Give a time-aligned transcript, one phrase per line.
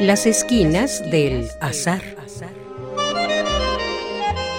[0.00, 2.00] Las esquinas del azar.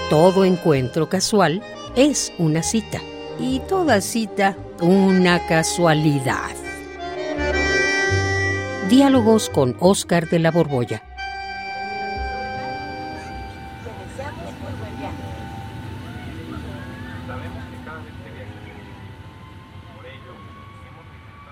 [0.09, 1.63] Todo encuentro casual
[1.95, 2.99] es una cita
[3.39, 6.51] y toda cita una casualidad.
[8.89, 11.03] Diálogos con Oscar de la Borbolla.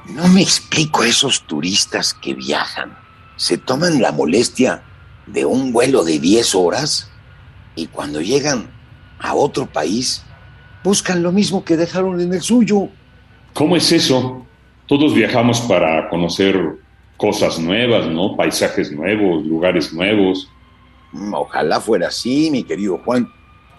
[0.08, 3.07] No me explico a esos turistas que viajan.
[3.38, 4.84] Se toman la molestia
[5.26, 7.10] de un vuelo de 10 horas
[7.76, 8.70] y cuando llegan
[9.20, 10.24] a otro país
[10.84, 12.90] buscan lo mismo que dejaron en el suyo.
[13.54, 14.46] ¿Cómo es eso?
[14.88, 16.78] Todos viajamos para conocer
[17.18, 18.36] cosas nuevas, ¿no?
[18.38, 20.48] Paisajes nuevos, lugares nuevos.
[21.12, 23.28] Mm, Ojalá fuera así, mi querido Juan,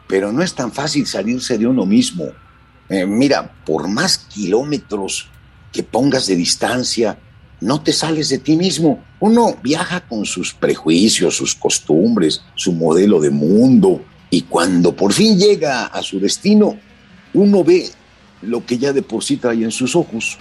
[0.07, 2.25] pero no es tan fácil salirse de uno mismo.
[2.89, 5.31] Eh, mira, por más kilómetros
[5.73, 7.19] que pongas de distancia,
[7.61, 9.03] no te sales de ti mismo.
[9.21, 15.39] Uno viaja con sus prejuicios, sus costumbres, su modelo de mundo, y cuando por fin
[15.39, 16.79] llega a su destino,
[17.35, 17.89] uno ve
[18.43, 19.23] lo que ya de por
[19.65, 20.39] en sus ojos.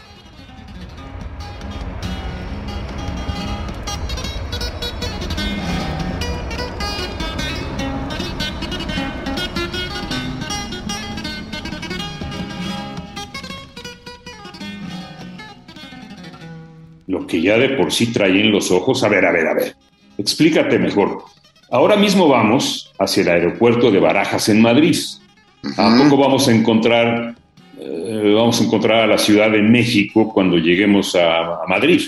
[17.27, 19.03] Que ya de por sí trae en los ojos.
[19.03, 19.75] A ver, a ver, a ver.
[20.17, 21.23] Explícate mejor.
[21.69, 24.95] Ahora mismo vamos hacia el aeropuerto de Barajas en Madrid.
[25.75, 27.35] ¿A poco vamos a encontrar,
[27.79, 32.01] eh, vamos a encontrar a la Ciudad de México cuando lleguemos a, a Madrid?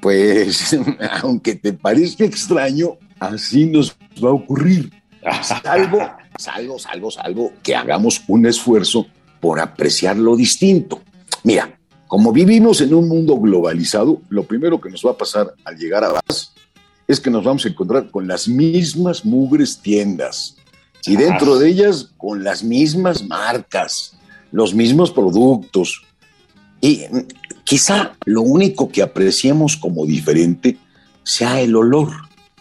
[0.00, 0.76] Pues,
[1.22, 4.90] aunque te parezca extraño, así nos va a ocurrir.
[5.42, 9.06] Salvo, salvo, salvo, salvo que hagamos un esfuerzo
[9.40, 11.02] por apreciar lo distinto.
[11.44, 11.77] Mira,
[12.08, 16.04] como vivimos en un mundo globalizado, lo primero que nos va a pasar al llegar
[16.04, 16.52] a Bas
[17.06, 20.56] es que nos vamos a encontrar con las mismas mugres tiendas
[21.06, 24.16] y dentro de ellas con las mismas marcas,
[24.52, 26.02] los mismos productos.
[26.80, 27.26] Y mm,
[27.64, 30.76] quizá lo único que apreciemos como diferente
[31.22, 32.10] sea el olor,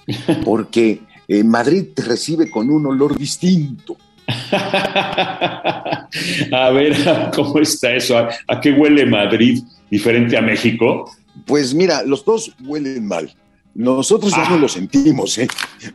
[0.46, 3.98] porque en Madrid te recibe con un olor distinto.
[6.52, 8.18] a ver, ¿cómo está eso?
[8.18, 11.10] ¿A, a qué huele Madrid diferente a México?
[11.46, 13.34] Pues mira, los dos huelen mal.
[13.78, 15.48] Nosotros ya no lo sentimos, ¿eh?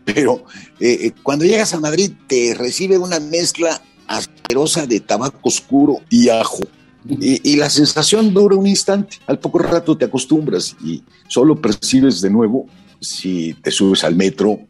[0.04, 0.44] pero
[0.78, 6.28] eh, eh, cuando llegas a Madrid te recibe una mezcla asquerosa de tabaco oscuro y
[6.28, 6.62] ajo.
[7.08, 9.16] Y, y la sensación dura un instante.
[9.26, 12.66] Al poco rato te acostumbras y solo percibes de nuevo
[13.00, 14.60] si te subes al metro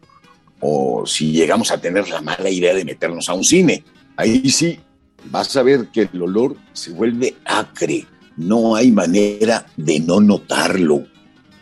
[0.62, 3.84] o si llegamos a tener la mala idea de meternos a un cine.
[4.16, 4.78] Ahí sí
[5.24, 8.06] vas a ver que el olor se vuelve acre.
[8.36, 11.04] No hay manera de no notarlo.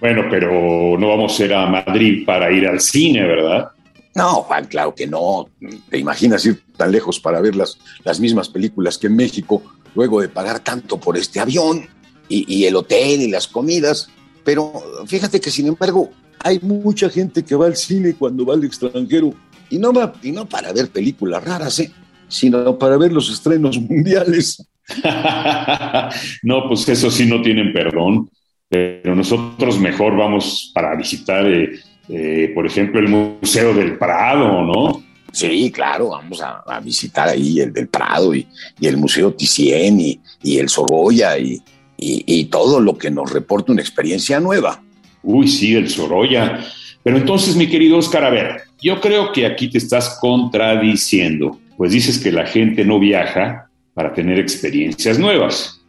[0.00, 3.70] Bueno, pero no vamos a ir a Madrid para ir al cine, ¿verdad?
[4.14, 5.48] No, Juan, claro que no.
[5.88, 9.62] ¿Te imaginas ir tan lejos para ver las, las mismas películas que en México,
[9.94, 11.88] luego de pagar tanto por este avión
[12.28, 14.10] y, y el hotel y las comidas?
[14.44, 14.72] Pero
[15.06, 16.10] fíjate que, sin embargo,
[16.42, 19.34] hay mucha gente que va al cine cuando va al extranjero
[19.68, 21.92] y no va y no para ver películas raras, ¿eh?
[22.28, 24.66] sino para ver los estrenos mundiales.
[26.42, 28.28] no, pues eso sí no tienen perdón,
[28.68, 35.04] pero nosotros mejor vamos para visitar, eh, eh, por ejemplo, el Museo del Prado, ¿no?
[35.32, 38.48] Sí, claro, vamos a, a visitar ahí el del Prado y,
[38.80, 41.62] y el Museo Thyssen y, y el Sorolla y,
[41.96, 44.82] y, y todo lo que nos reporta una experiencia nueva.
[45.22, 46.64] Uy, sí, el Sorolla.
[47.02, 51.92] Pero entonces, mi querido Oscar, a ver, yo creo que aquí te estás contradiciendo, pues
[51.92, 55.80] dices que la gente no viaja para tener experiencias nuevas.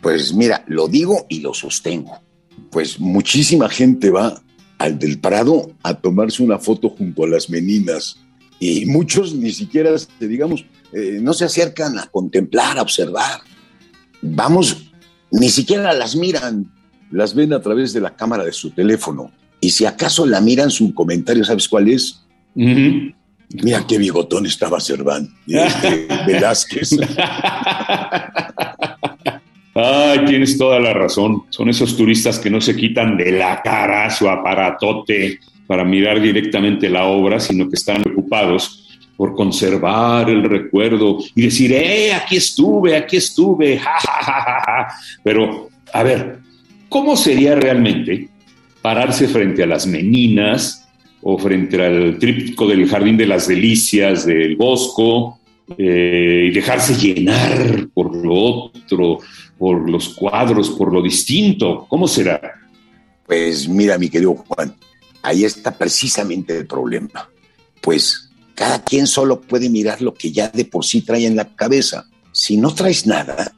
[0.00, 2.18] Pues mira, lo digo y lo sostengo.
[2.70, 4.40] Pues muchísima gente va
[4.78, 8.18] al del Prado a tomarse una foto junto a las meninas
[8.58, 13.40] y muchos ni siquiera, este, digamos, eh, no se acercan a contemplar, a observar.
[14.22, 14.90] Vamos,
[15.30, 16.70] ni siquiera las miran,
[17.10, 19.30] las ven a través de la cámara de su teléfono.
[19.60, 22.22] Y si acaso la miran, su comentario, ¿sabes cuál es?
[22.54, 23.14] Uh -huh.
[23.62, 26.90] Mira qué bigotón estaba Cerván, este, Velázquez.
[29.74, 31.44] Ay, tienes toda la razón.
[31.50, 36.88] Son esos turistas que no se quitan de la cara su aparatote para mirar directamente
[36.88, 42.96] la obra, sino que están preocupados por conservar el recuerdo y decir, ¡eh, aquí estuve,
[42.96, 43.78] aquí estuve!
[43.84, 44.88] Ja, ja, ja, ja.
[45.22, 46.38] Pero, a ver,
[46.90, 48.28] ¿cómo sería realmente
[48.82, 50.88] pararse frente a las meninas
[51.22, 55.38] o frente al tríptico del Jardín de las Delicias del Bosco
[55.78, 59.20] eh, y dejarse llenar por lo otro,
[59.56, 61.86] por los cuadros, por lo distinto?
[61.88, 62.40] ¿Cómo será?
[63.26, 64.74] Pues mira, mi querido Juan,
[65.22, 67.28] ahí está precisamente el problema.
[67.80, 71.54] Pues cada quien solo puede mirar lo que ya de por sí trae en la
[71.54, 72.06] cabeza.
[72.32, 73.52] Si no traes nada,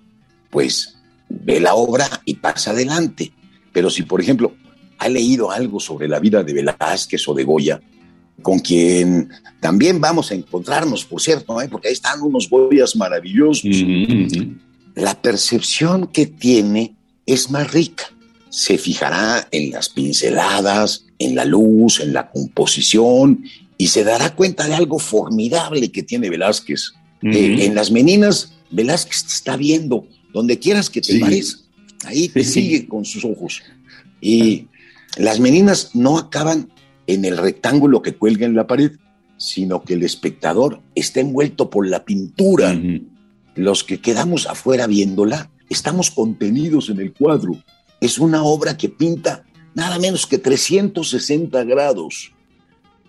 [0.51, 1.02] pues
[1.45, 3.33] ve la obra y pasa adelante.
[3.73, 4.55] Pero si, por ejemplo,
[4.99, 7.81] ha leído algo sobre la vida de Velázquez o de Goya,
[8.43, 9.31] con quien
[9.61, 11.69] también vamos a encontrarnos, por cierto, ¿eh?
[11.71, 13.85] porque ahí están unos Goyas maravillosos.
[14.95, 16.95] La percepción que tiene
[17.27, 18.05] es más rica.
[18.51, 23.45] Se fijará en las pinceladas, en la luz, en la composición
[23.83, 26.93] y se dará cuenta de algo formidable que tiene Velázquez.
[27.23, 31.65] Eh, en las meninas, Velázquez está viendo, donde quieras que te pares,
[32.05, 33.63] ahí te sigue con sus ojos.
[34.21, 34.69] Y
[35.17, 36.71] las meninas no acaban
[37.07, 38.93] en el rectángulo que cuelga en la pared,
[39.37, 42.81] sino que el espectador está envuelto por la pintura.
[43.55, 47.57] Los que quedamos afuera viéndola, estamos contenidos en el cuadro.
[48.01, 49.45] Es una obra que pinta
[49.75, 52.33] nada menos que 360 grados.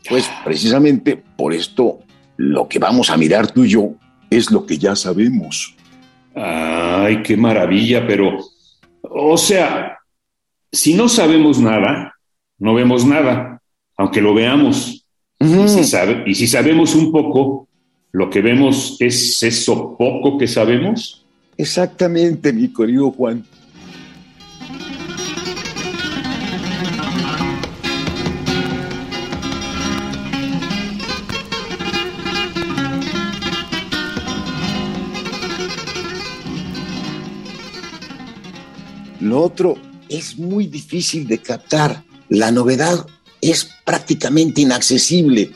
[0.09, 1.99] Pues precisamente por esto
[2.37, 3.95] lo que vamos a mirar tú y yo
[4.29, 5.75] es lo que ya sabemos.
[6.35, 8.37] Ay, qué maravilla, pero,
[9.01, 9.97] o sea,
[10.71, 12.15] si no sabemos nada,
[12.57, 13.61] no vemos nada,
[13.97, 15.05] aunque lo veamos.
[15.39, 17.67] y, si y si sabemos un poco,
[18.11, 21.25] lo que vemos es eso poco que sabemos.
[21.57, 23.45] Exactamente, mi querido Juan.
[39.33, 42.03] Lo otro es muy difícil de captar.
[42.29, 43.07] La novedad
[43.41, 45.53] es prácticamente inaccesible,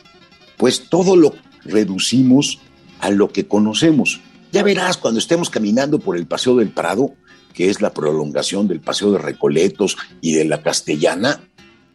[0.57, 2.57] pues todo lo reducimos
[2.99, 4.19] a lo que conocemos.
[4.51, 7.13] Ya verás cuando estemos caminando por el Paseo del Prado,
[7.53, 11.39] que es la prolongación del Paseo de Recoletos y de la Castellana,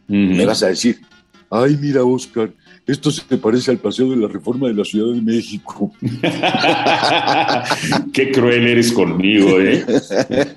[0.07, 1.01] me vas a decir,
[1.49, 2.53] ay, mira, Oscar,
[2.85, 5.91] esto se parece al paseo de la reforma de la Ciudad de México.
[8.13, 9.85] Qué cruel eres conmigo, ¿eh?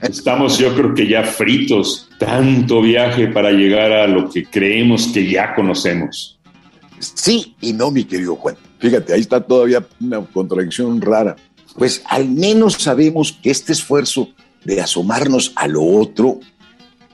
[0.02, 5.30] Estamos yo creo que ya fritos, tanto viaje para llegar a lo que creemos que
[5.30, 6.36] ya conocemos.
[6.98, 8.56] Sí y no, mi querido Juan.
[8.80, 11.36] Fíjate, ahí está todavía una contradicción rara.
[11.76, 14.30] Pues al menos sabemos que este esfuerzo
[14.64, 16.40] de asomarnos a lo otro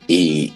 [0.07, 0.55] y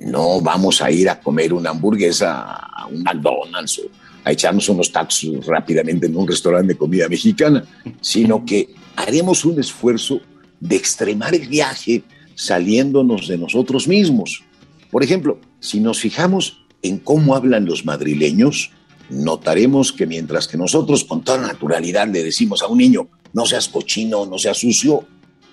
[0.00, 3.82] no vamos a ir a comer una hamburguesa a un McDonald's o
[4.24, 7.64] a echarnos unos tacos rápidamente en un restaurante de comida mexicana,
[8.00, 10.20] sino que haremos un esfuerzo
[10.60, 12.02] de extremar el viaje
[12.34, 14.44] saliéndonos de nosotros mismos.
[14.90, 18.70] Por ejemplo, si nos fijamos en cómo hablan los madrileños,
[19.10, 23.68] notaremos que mientras que nosotros con toda naturalidad le decimos a un niño, no seas
[23.68, 25.06] cochino, no seas sucio,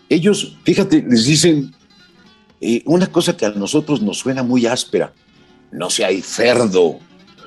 [0.09, 1.74] ellos, fíjate, les dicen
[2.85, 5.13] una cosa que a nosotros nos suena muy áspera,
[5.71, 7.00] no seáis cerdo.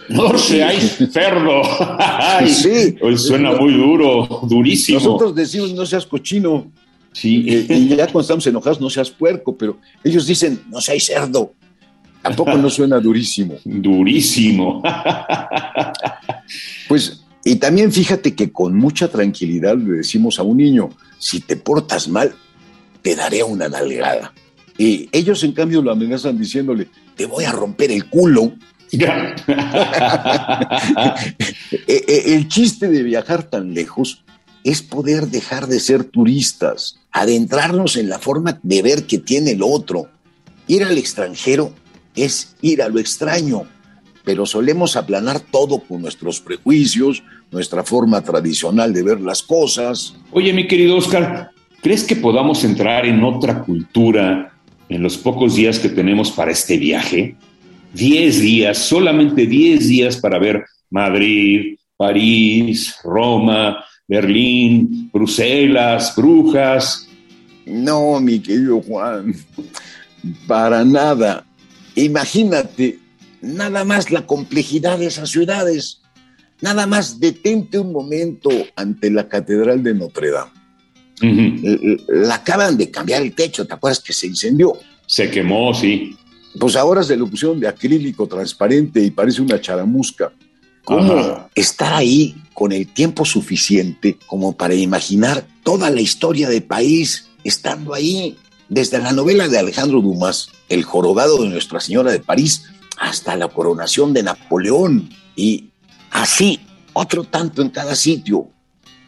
[0.09, 1.62] No seáis cerdo.
[2.47, 2.97] sí.
[3.17, 4.99] suena muy duro, durísimo.
[4.99, 6.70] Nosotros decimos no seas cochino.
[7.12, 7.44] Sí.
[7.69, 11.53] Y, ya cuando estamos enojados, no seas puerco, pero ellos dicen no seáis cerdo.
[12.23, 13.56] Tampoco no suena durísimo.
[13.65, 14.82] Durísimo.
[16.88, 21.56] pues, y también fíjate que con mucha tranquilidad le decimos a un niño, si te
[21.56, 22.35] portas mal,
[23.03, 24.32] te daré una nalgada.
[24.79, 28.53] Ellos, en cambio, lo amenazan diciéndole, te voy a romper el culo.
[31.87, 34.25] E, e, el chiste de viajar tan lejos
[34.65, 39.63] es poder dejar de ser turistas, adentrarnos en la forma de ver que tiene el
[39.63, 40.08] otro.
[40.67, 41.73] Ir al extranjero
[42.15, 43.63] es ir a lo extraño,
[44.25, 50.15] pero solemos aplanar todo con nuestros prejuicios, nuestra forma tradicional de ver las cosas.
[50.32, 51.51] Oye, mi querido Oscar,
[51.82, 54.53] ¿crees que podamos entrar en otra cultura
[54.89, 57.37] en los pocos días que tenemos para este viaje,
[57.95, 67.09] 10 días, solamente 10 días para ver Madrid, París, Roma, Berlín, Bruselas, Brujas.
[67.67, 69.35] No, mi querido Juan,
[70.47, 71.45] para nada.
[71.95, 72.99] Imagínate,
[73.43, 76.01] nada más la complejidad de esas ciudades.
[76.61, 80.57] Nada más detente un momento ante la Catedral de Notre Dame.
[81.20, 84.77] La acaban de cambiar el techo, ¿te acuerdas que se incendió?
[85.06, 86.17] Se quemó, sí.
[86.58, 90.32] Pues ahora se lo pusieron de acrílico transparente y parece una charamusca.
[90.84, 97.29] ¿Cómo estar ahí con el tiempo suficiente como para imaginar toda la historia del país
[97.44, 98.37] estando ahí?
[98.70, 102.65] Desde la novela de Alejandro Dumas, El jorobado de Nuestra Señora de París,
[102.98, 105.10] hasta la coronación de Napoleón.
[105.37, 105.70] Y
[106.10, 106.60] así,
[106.93, 108.48] otro tanto en cada sitio,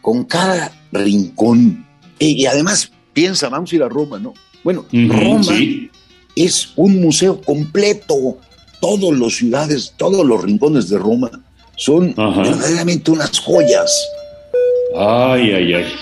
[0.01, 1.85] con cada rincón
[2.21, 4.33] y, además, piensa, vamos a ir a Roma, ¿no?
[4.63, 5.53] Bueno, Roma
[6.35, 8.37] es un museo completo.
[8.79, 11.29] todas las ciudades, todos los rincones de Roma
[11.75, 12.41] son Ajá.
[12.41, 13.91] verdaderamente unas joyas.
[14.97, 15.95] Ay, ay, ay.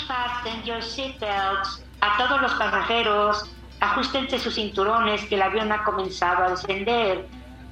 [2.01, 3.45] A todos los pasajeros,
[3.79, 7.25] ajustense sus cinturones que el avión ha comenzado a descender.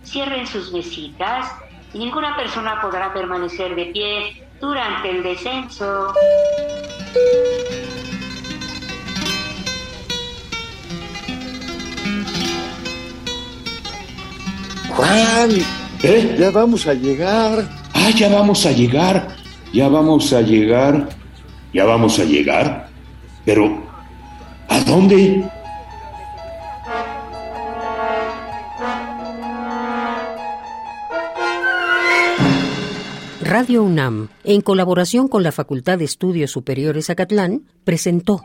[0.05, 1.51] Cierren sus mesitas
[1.93, 6.13] y ninguna persona podrá permanecer de pie durante el descenso.
[14.97, 15.51] Juan,
[16.01, 16.35] ¿Eh?
[16.39, 17.69] ya vamos a llegar.
[17.93, 19.27] Ah, ya vamos a llegar.
[19.71, 21.09] Ya vamos a llegar.
[21.71, 22.89] Ya vamos a llegar.
[23.45, 23.83] Pero,
[24.67, 25.47] ¿a dónde?
[33.41, 38.41] Radio UNAM, en colaboración con la Facultad de Estudios Superiores Acatlán, presentó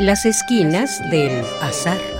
[0.00, 2.19] Las esquinas del azar.